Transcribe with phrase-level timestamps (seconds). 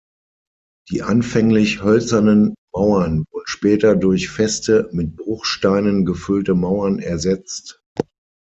[0.89, 7.83] Die anfänglich hölzernen Mauern wurden später durch feste, mit Bruchsteinen gefüllte Mauern ersetzt.